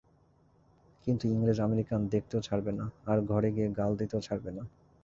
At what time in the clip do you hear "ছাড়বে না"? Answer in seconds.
2.41-2.85, 4.21-4.63